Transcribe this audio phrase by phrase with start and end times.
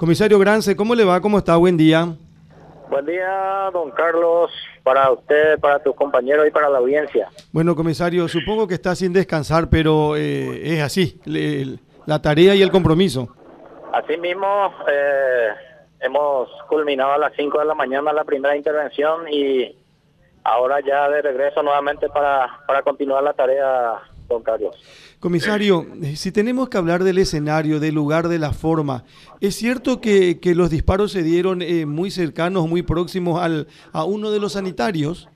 [0.00, 1.20] Comisario Grance, ¿cómo le va?
[1.20, 1.58] ¿Cómo está?
[1.58, 2.08] Buen día.
[2.88, 4.50] Buen día, don Carlos,
[4.82, 7.28] para usted, para tus compañeros y para la audiencia.
[7.52, 11.20] Bueno, comisario, supongo que está sin descansar, pero eh, es así,
[12.06, 13.28] la tarea y el compromiso.
[13.92, 15.48] Así mismo, eh,
[16.00, 19.76] hemos culminado a las 5 de la mañana la primera intervención y
[20.44, 23.98] ahora ya de regreso nuevamente para, para continuar la tarea
[24.30, 24.74] don Carlos.
[25.20, 29.04] Comisario, eh, si tenemos que hablar del escenario, del lugar, de la forma,
[29.42, 34.30] ¿es cierto que, los disparos se dieron eh, muy cercanos, muy próximos al, a uno
[34.30, 35.28] de los sanitarios?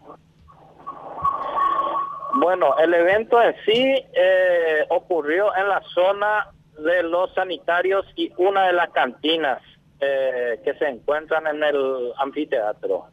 [2.37, 6.49] Bueno, el evento en sí eh, ocurrió en la zona
[6.79, 9.61] de los sanitarios y una de las cantinas
[10.01, 13.07] que se encuentran en el anfiteatro.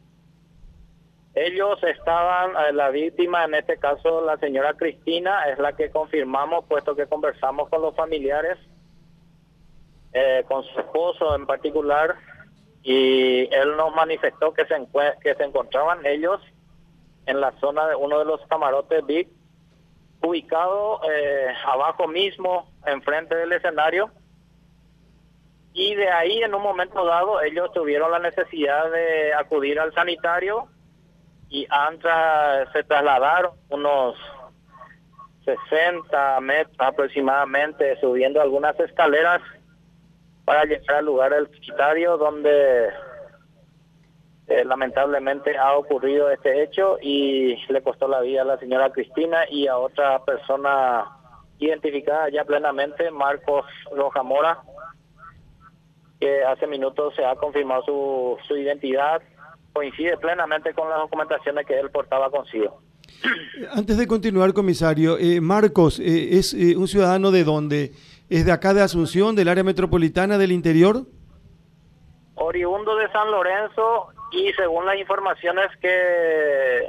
[1.34, 6.66] Ellos estaban, eh, la víctima, en este caso la señora Cristina, es la que confirmamos,
[6.66, 8.58] puesto que conversamos con los familiares,
[10.12, 12.16] eh, con su esposo en particular,
[12.82, 14.74] y él nos manifestó que se,
[15.22, 16.40] que se encontraban ellos
[17.24, 19.28] en la zona de uno de los camarotes VIP,
[20.22, 24.10] ubicado eh, abajo mismo, enfrente del escenario,
[25.72, 30.68] y de ahí en un momento dado ellos tuvieron la necesidad de acudir al sanitario
[31.52, 32.10] y antes
[32.72, 34.16] se trasladaron unos
[35.44, 39.42] 60 metros aproximadamente subiendo algunas escaleras
[40.46, 42.88] para llegar al lugar del sanitario donde
[44.46, 49.44] eh, lamentablemente ha ocurrido este hecho y le costó la vida a la señora Cristina
[49.50, 51.04] y a otra persona
[51.58, 54.58] identificada ya plenamente, Marcos Rojamora,
[56.18, 59.20] que hace minutos se ha confirmado su, su identidad
[59.72, 62.80] coincide plenamente con las documentaciones que él portaba consigo.
[63.72, 67.92] Antes de continuar, comisario, eh, Marcos, eh, ¿es eh, un ciudadano de dónde?
[68.28, 71.02] ¿Es de acá de Asunción, del área metropolitana del interior?
[72.34, 76.88] Oriundo de San Lorenzo y según las informaciones que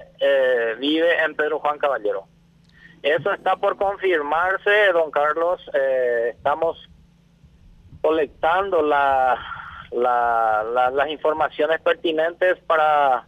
[0.79, 2.23] vive en Pedro Juan Caballero.
[3.01, 5.61] Eso está por confirmarse, don Carlos.
[6.29, 6.77] estamos
[8.01, 9.37] colectando la,
[9.95, 13.27] las informaciones pertinentes para,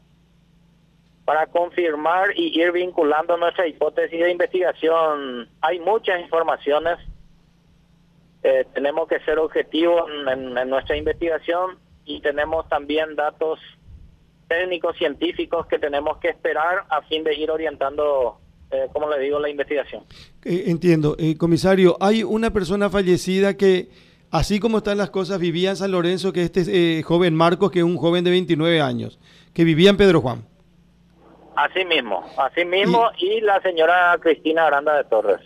[1.25, 5.49] para confirmar y ir vinculando nuestra hipótesis de investigación.
[5.61, 6.97] Hay muchas informaciones,
[8.43, 13.59] eh, tenemos que ser objetivos en, nuestra investigación y tenemos también datos
[14.47, 18.39] técnicos científicos que tenemos que esperar a fin de ir orientando
[18.71, 20.03] eh, como le digo, la investigación.
[20.43, 21.15] Eh, entiendo.
[21.37, 23.89] comisario, hay una persona fallecida que
[24.35, 27.79] Así como están las cosas, vivía en San Lorenzo, que este eh, joven Marcos, que
[27.79, 29.17] es un joven de 29 años,
[29.53, 30.45] que vivía en Pedro Juan.
[31.55, 35.39] Así mismo, así mismo, y, la señora Cristina Aranda de Torres.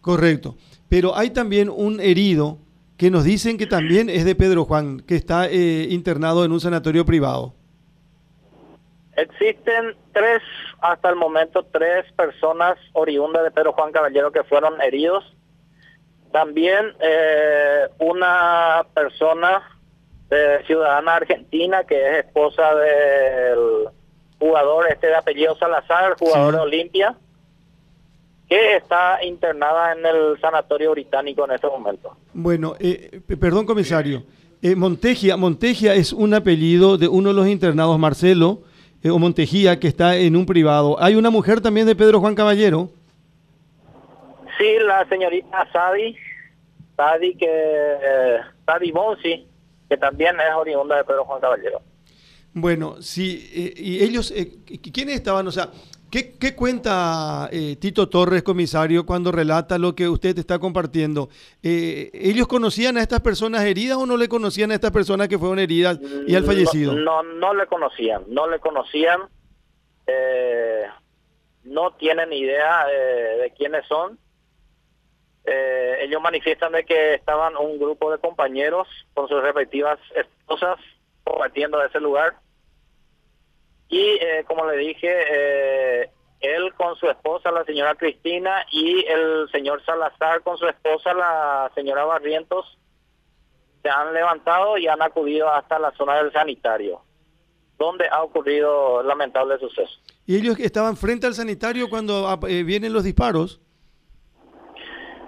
[0.00, 0.56] Correcto.
[0.88, 2.58] Pero hay también un herido
[2.96, 6.58] que nos dicen que también es de Pedro Juan, que está eh, internado en un
[6.58, 7.54] sanatorio privado.
[9.14, 10.42] Existen tres,
[10.80, 15.22] hasta el momento, tres personas oriundas de Pedro Juan Caballero que fueron heridos
[16.32, 19.68] también eh, una persona
[20.66, 23.90] ciudadana argentina que es esposa del
[24.38, 27.14] jugador este de apellido Salazar, jugador de Olimpia,
[28.48, 32.16] que está internada en el sanatorio británico en este momento.
[32.34, 34.24] Bueno, eh, perdón comisario,
[34.60, 38.62] eh, Montegia, Montegia es un apellido de uno de los internados, Marcelo,
[39.02, 41.00] eh, o Montejía, que está en un privado.
[41.00, 42.90] ¿Hay una mujer también de Pedro Juan Caballero?
[44.62, 46.16] Sí, la señorita Sadi,
[46.96, 49.44] Sadi que eh, Sadi Bonsi,
[49.88, 51.82] que también es oriunda de Pedro Juan Caballero.
[52.54, 54.58] Bueno, sí, eh, y ellos, eh,
[54.92, 55.48] ¿quiénes estaban?
[55.48, 55.70] O sea,
[56.12, 61.28] ¿qué, qué cuenta eh, Tito Torres, comisario, cuando relata lo que usted está compartiendo?
[61.60, 65.58] ¿Ellos conocían a estas personas heridas o no le conocían a estas personas que fueron
[65.58, 65.98] heridas
[66.28, 66.92] y al fallecido?
[66.92, 69.22] No, no, no le conocían, no le conocían.
[71.64, 74.22] no tienen idea de quiénes son
[75.44, 80.78] eh, ellos manifiestan de que estaban un grupo de compañeros con sus respectivas esposas
[81.24, 82.36] compartiendo ese lugar.
[83.88, 86.10] Y eh, como le dije, eh,
[86.40, 91.70] él con su esposa, la señora Cristina, y el señor Salazar con su esposa, la
[91.74, 92.78] señora Barrientos,
[93.82, 97.02] se han levantado y han acudido hasta la zona del sanitario,
[97.78, 99.92] donde ha ocurrido lamentable suceso.
[100.24, 103.60] ¿Y ellos estaban frente al sanitario cuando ah, vienen los disparos?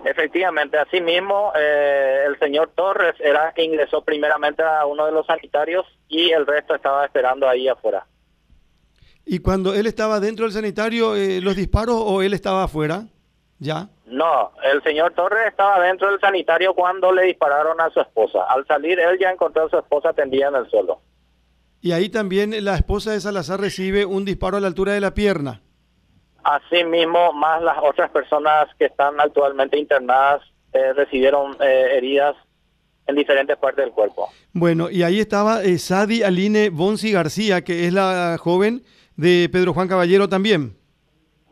[0.04, 5.86] Efectivamente, asimismo, eh, el señor Torres era que ingresó primeramente a uno de los sanitarios
[6.08, 8.06] y el resto estaba esperando ahí afuera.
[9.24, 13.04] ¿Y cuando él estaba dentro del sanitario, eh, los disparos o él estaba afuera?
[13.58, 13.88] ¿Ya?
[14.04, 18.40] No, el señor Torres estaba dentro del sanitario cuando le dispararon a su esposa.
[18.48, 21.00] Al salir, él ya encontró a su esposa tendida en el suelo.
[21.80, 25.14] Y ahí también la esposa de Salazar recibe un disparo a la altura de la
[25.14, 25.62] pierna.
[26.44, 30.42] Así mismo, más las otras personas que están actualmente internadas
[30.72, 32.36] eh, recibieron eh, heridas
[33.06, 34.28] en diferentes partes del cuerpo.
[34.52, 38.82] Bueno, y ahí estaba eh, Sadi Aline Bonsi García, que es la joven
[39.16, 40.76] de Pedro Juan Caballero también.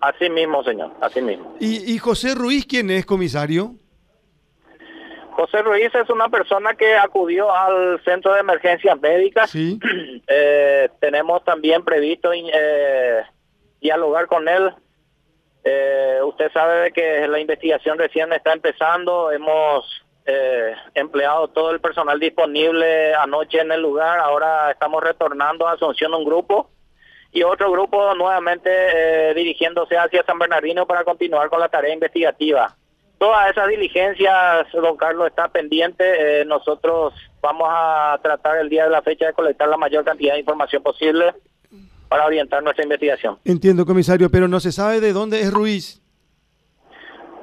[0.01, 1.55] Así mismo, señor, así mismo.
[1.61, 3.77] ¿Y, José Ruiz quién es, comisario?
[5.31, 9.51] José Ruiz es una persona que acudió al centro de emergencias médicas.
[9.51, 9.79] Sí.
[10.35, 13.23] Eh, tenemos también previsto eh,
[13.81, 14.73] dialogar con él.
[15.65, 19.31] Eh, usted sabe que la investigación recién está empezando.
[19.31, 19.85] Hemos
[20.95, 24.21] empleado todo el personal disponible anoche en el lugar.
[24.21, 26.71] Ahora estamos retornando a Asunción un grupo
[27.33, 32.77] y otro grupo nuevamente eh, dirigiéndose hacia San Bernardino para continuar con la tarea investigativa.
[33.17, 36.41] Todas esas diligencias, don Carlos, está pendiente.
[36.41, 40.35] Eh, nosotros vamos a tratar el día de la fecha de colectar la mayor cantidad
[40.35, 41.33] de información posible
[42.13, 43.39] para orientar nuestra investigación.
[43.43, 46.03] Entiendo, comisario, pero no se sabe de dónde es Ruiz.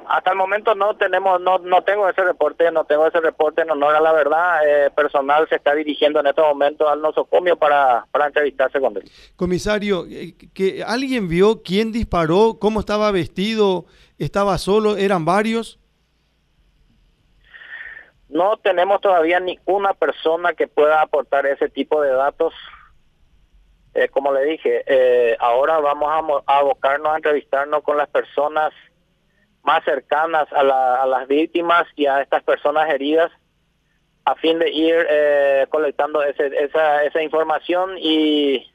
[0.06, 3.70] Hasta el momento no tenemos, no, no tengo ese reporte, no tengo ese reporte en
[3.72, 4.60] honor a la verdad.
[4.64, 9.10] Eh, personal se está dirigiendo en este momento al nosocomio para, para entrevistarse con él.
[9.34, 12.58] Comisario, eh, que ¿alguien vio quién disparó?
[12.60, 13.86] ¿Cómo estaba vestido?
[14.18, 14.96] ¿Estaba solo?
[14.96, 15.80] ¿Eran varios?
[18.28, 22.54] No tenemos todavía ninguna persona que pueda aportar ese tipo de datos.
[23.94, 28.72] Eh, como le dije, eh, ahora vamos a, a abocarnos a entrevistarnos con las personas
[29.62, 33.30] más cercanas a, las víctimas y a estas personas heridas
[34.24, 38.66] a fin de ir eh, colectando esa, esa información y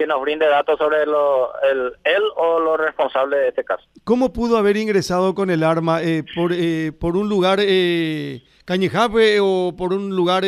[0.00, 3.84] que nos brinde datos sobre lo, el, él o los responsables de este caso.
[4.04, 6.02] ¿Cómo pudo haber ingresado con el arma?
[6.02, 8.40] Eh, por, eh, ¿Por un lugar eh,
[9.42, 10.44] o por un lugar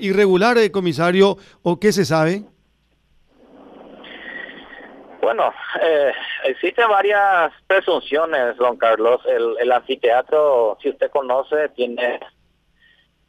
[0.00, 1.36] irregular, comisario?
[1.62, 2.44] ¿O qué se sabe?
[5.24, 6.12] Bueno, eh,
[6.44, 9.22] existen varias presunciones, don Carlos.
[9.26, 12.20] El, anfiteatro, si usted conoce, tiene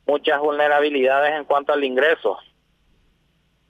[0.05, 2.37] muchas vulnerabilidades en cuanto al ingreso.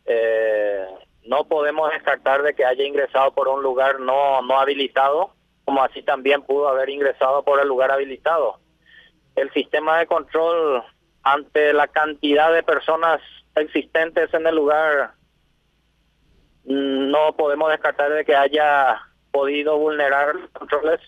[0.05, 0.85] Eh,
[1.25, 5.29] no podemos descartar de que haya ingresado por un lugar no, no habilitado,
[5.63, 8.59] como así también pudo haber ingresado por el lugar habilitado.
[9.35, 10.83] El sistema de control
[11.25, 13.19] ante la cantidad de personas
[13.55, 15.15] existentes en el lugar
[16.65, 19.01] no podemos descartar de que haya
[19.31, 20.99] podido vulnerar los controles.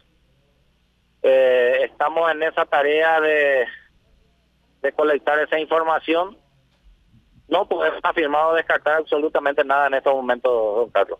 [1.24, 3.66] Eh, estamos en esa tarea de,
[4.82, 6.38] de colectar esa información.
[7.48, 11.20] No podemos afirmar o descartar absolutamente nada en estos momentos, don Carlos.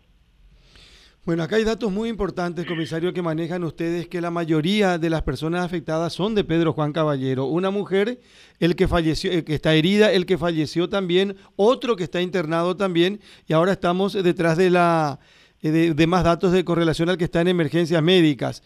[1.28, 5.20] Bueno, acá hay datos muy importantes, comisario, que manejan ustedes, que la mayoría de las
[5.20, 7.44] personas afectadas son de Pedro Juan Caballero.
[7.44, 8.18] Una mujer,
[8.60, 13.20] el que falleció, que está herida, el que falleció también, otro que está internado también,
[13.46, 15.20] y ahora estamos detrás de la
[15.60, 18.62] eh, de, más datos de correlación al que está en emergencias médicas.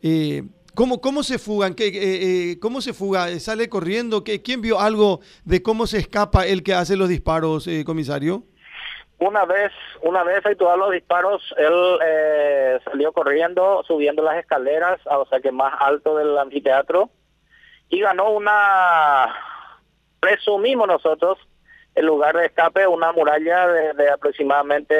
[0.00, 0.42] Eh,
[0.74, 1.74] ¿Cómo, ¿Cómo se fugan?
[1.74, 1.90] ¿Qué,
[2.52, 3.38] eh, ¿Cómo se fuga?
[3.40, 4.24] ¿Sale corriendo?
[4.24, 8.46] ¿Qué, ¿Quién vio algo de cómo se escapa el que hace los disparos, comisario?
[9.18, 9.72] Una vez,
[10.02, 15.52] una vez todos los disparos, él eh, salió corriendo, subiendo las escaleras, o sea que
[15.52, 17.08] más alto del anfiteatro,
[17.88, 19.34] y ganó una,
[20.20, 21.38] presumimos nosotros,
[21.94, 24.94] el lugar de escape, una muralla de, aproximadamente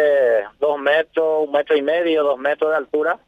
[0.61, 3.19] dos metros, un metro y medio, dos metros de altura,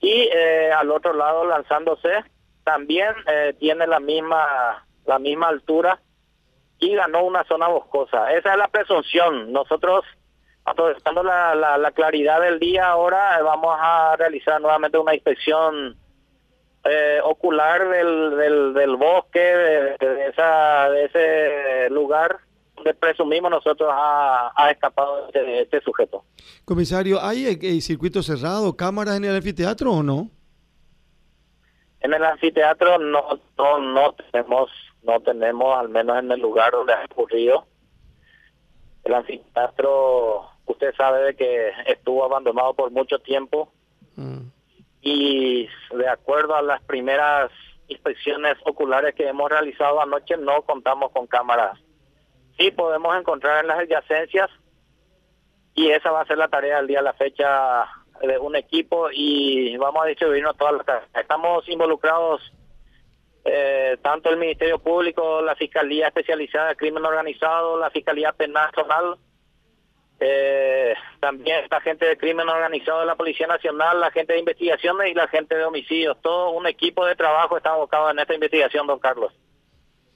[0.00, 2.22] y eh, al otro lado lanzándose,
[2.64, 5.98] también eh, tiene la misma, la misma altura
[6.78, 8.32] y ganó una zona boscosa.
[8.32, 9.52] Esa es la presunción.
[9.52, 10.04] Nosotros,
[10.64, 15.96] aprovechando la, la, claridad del día, ahora vamos a realizar nuevamente una inspección
[16.84, 22.38] eh, ocular del, del, del bosque, de, esa, de ese lugar
[22.76, 26.24] donde presumimos nosotros ha, ha escapado este, este, sujeto.
[26.64, 30.30] Comisario, ¿hay, ¿hay circuito cerrado, cámaras en el anfiteatro o no?
[32.00, 34.70] En el anfiteatro no, no, no tenemos
[35.06, 37.66] no tenemos, al menos en el lugar donde ha ocurrido.
[39.04, 43.72] El anfiteatro, usted sabe de que estuvo abandonado por mucho tiempo
[44.16, 44.40] mm.
[45.00, 47.50] y de acuerdo a las primeras
[47.88, 51.78] inspecciones oculares que hemos realizado anoche, no contamos con cámaras.
[52.58, 54.50] Sí podemos encontrar en las adyacencias
[55.74, 57.86] y esa va a ser la tarea del día de la fecha
[58.22, 62.40] de un equipo y vamos a distribuirnos todas las Estamos involucrados
[63.46, 69.18] eh, tanto el Ministerio Público, la Fiscalía Especializada de Crimen Organizado, la Fiscalía Penal Nacional,
[70.18, 75.10] Eh, también la gente de crimen organizado de la Policía Nacional, la gente de investigaciones
[75.10, 76.16] y la gente de homicidios.
[76.22, 79.32] Todo un equipo de trabajo está abocado en esta investigación, don Carlos.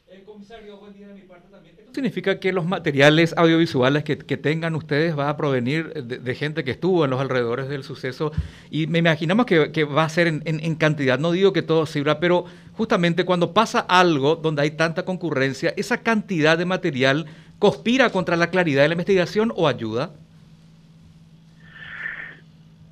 [0.08, 1.76] Eh, comisario, buen día de mi parte también.
[1.90, 6.70] ¿Esto significa que los materiales audiovisuales que, tengan ustedes va a provenir de, gente que
[6.70, 8.30] estuvo en los alrededores del suceso?
[8.70, 11.18] Y me imaginamos que, va a ser en, cantidad.
[11.18, 12.44] No digo que todo sirva, pero
[12.76, 17.26] justamente cuando pasa algo donde hay tanta concurrencia, esa cantidad de material
[17.58, 20.10] conspira contra la claridad de la investigación o ayuda?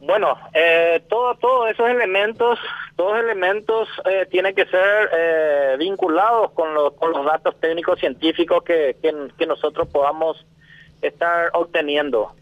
[0.01, 2.59] Bueno, eh, todos esos elementos,
[2.99, 8.97] todos elementos eh, tienen que ser eh, vinculados con, con, los datos técnicos científicos que,
[9.01, 10.45] que, nosotros podamos
[11.01, 12.33] estar obteniendo.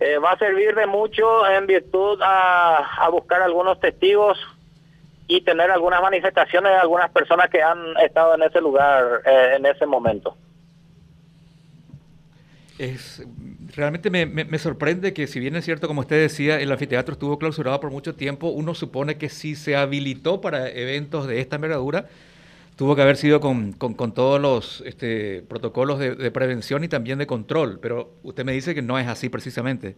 [0.00, 4.38] Eh, va a servir de mucho en virtud a, a buscar algunos testigos
[5.28, 9.84] y tener algunas manifestaciones de algunas personas que han estado en ese lugar en ese
[9.84, 10.34] momento
[12.80, 13.22] es,
[13.74, 17.80] realmente me, sorprende que si bien es cierto, como usted decía, el anfiteatro estuvo clausurado
[17.80, 22.06] por mucho tiempo, uno supone que si se habilitó para eventos de esta envergadura,
[22.76, 23.74] tuvo que haber sido con,
[24.14, 28.82] todos los este, protocolos de, prevención y también de control, pero usted me dice que
[28.82, 29.96] no es así precisamente.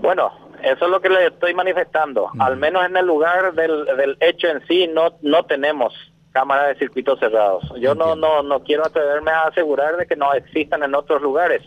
[0.00, 0.30] Bueno,
[0.62, 2.30] eso es lo que le estoy manifestando.
[2.38, 5.94] Al menos en el lugar del, del hecho en sí no, no tenemos
[6.36, 7.64] cámaras de circuitos cerrados.
[7.78, 11.62] Yo no, no, no quiero atreverme a asegurar de que no existan en otros lugares.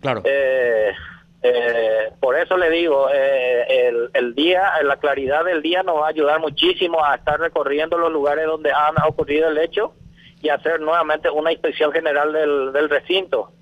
[0.00, 0.22] Claro.
[0.24, 0.92] Eh,
[1.40, 6.06] eh, por eso le digo, eh, el, el, día, la claridad del día nos va
[6.06, 9.94] a ayudar muchísimo a estar recorriendo los lugares donde han ocurrido el hecho
[10.42, 13.52] y hacer nuevamente una inspección general del, del recinto.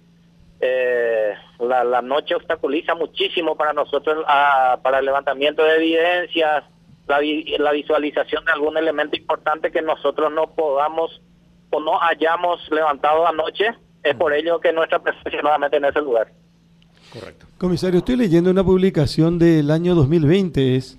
[1.58, 6.64] la, la, noche obstaculiza muchísimo para nosotros ah, para el levantamiento de evidencias,
[7.06, 7.20] la,
[7.58, 11.20] la visualización de algún elemento importante que nosotros no podamos
[11.70, 13.66] o no hayamos levantado anoche.
[14.02, 16.30] Es por ello que nuestra presencia nuevamente en ese lugar.
[17.12, 17.46] Correcto.
[17.58, 20.76] Comisario, estoy leyendo una publicación del año 2020.
[20.76, 20.98] Es,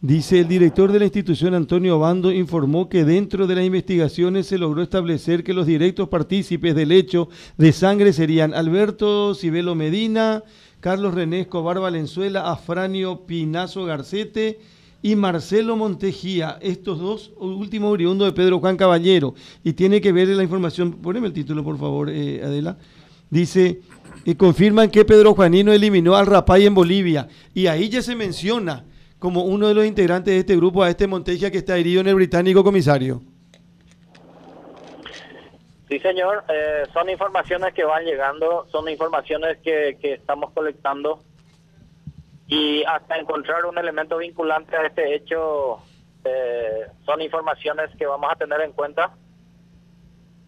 [0.00, 4.58] dice el director de la institución, Antonio Bando, informó que dentro de las investigaciones se
[4.58, 10.42] logró establecer que los directos partícipes del hecho de sangre serían Alberto Cibelo Medina,
[10.80, 14.58] Carlos René Escobar Valenzuela, Afranio Pinazo Garcete
[15.02, 20.28] y Marcelo Montejía, estos dos últimos oriundos de Pedro Juan Caballero, y tiene que ver
[20.28, 22.78] la información, poneme el título por favor, eh, Adela,
[23.30, 23.80] dice,
[24.24, 28.84] y confirman que Pedro Juanino eliminó al Rapay en Bolivia, y ahí ya se menciona
[29.18, 32.08] como uno de los integrantes de este grupo a este Montejía que está herido en
[32.08, 33.22] el británico comisario.
[35.88, 41.22] Sí, señor, eh, son informaciones que van llegando, son informaciones que, que estamos colectando
[42.46, 45.78] y hasta encontrar un elemento vinculante a este hecho
[46.24, 49.12] eh, son informaciones que vamos a tener en cuenta.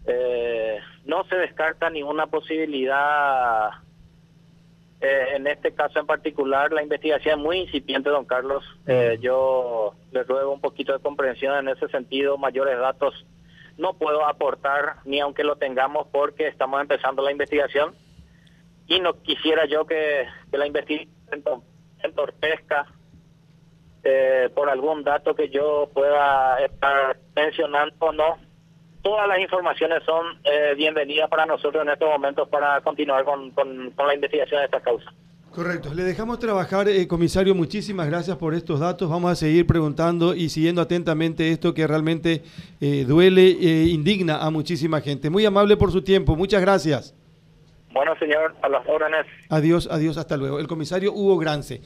[0.05, 3.69] Eh, no se descarta ninguna posibilidad
[5.01, 6.71] eh, en este caso en particular.
[6.71, 8.63] La investigación es muy incipiente, don Carlos.
[9.21, 13.25] yo le ruego un poquito de comprensión en ese sentido, mayores datos
[13.79, 17.95] no puedo aportar ni aunque lo tengamos porque estamos empezando la investigación
[18.87, 21.63] y no quisiera yo que, que la investigación
[22.03, 22.85] entorpezca
[24.03, 28.37] eh, por algún dato que yo pueda estar mencionando o no.
[29.01, 33.93] Todas las informaciones son eh, bienvenidas para nosotros en estos momentos para continuar con, con,
[33.97, 35.11] la investigación de esta causa.
[35.51, 35.93] Correcto.
[35.93, 37.55] Le dejamos trabajar, eh, comisario.
[37.55, 39.09] Muchísimas gracias por estos datos.
[39.09, 42.43] Vamos a seguir preguntando y siguiendo atentamente esto que realmente
[42.79, 45.29] eh, duele e indigna a muchísima gente.
[45.29, 46.35] Muy amable por su tiempo.
[46.35, 47.15] Muchas gracias.
[47.91, 49.25] Bueno, señor, a las órdenes.
[49.49, 50.59] Adiós, adiós, hasta luego.
[50.59, 51.81] El comisario Hugo Grance.